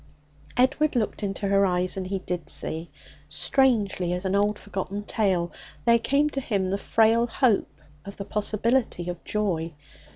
Edward 0.57 0.95
looked 0.95 1.21
into 1.21 1.47
her 1.47 1.63
eyes, 1.63 1.95
and 1.95 2.07
he 2.07 2.17
did 2.17 2.49
see. 2.49 2.89
Strangely 3.29 4.13
as 4.13 4.25
an 4.25 4.33
old 4.33 4.57
forgotten 4.57 5.03
tale, 5.03 5.51
there 5.85 5.99
came 5.99 6.27
to 6.31 6.41
him 6.41 6.71
the 6.71 6.77
frail 6.79 7.27
hope 7.27 7.79
of 8.03 8.17
the 8.17 8.25
possibility 8.25 9.09
of 9.09 9.23
joy. 9.23 9.75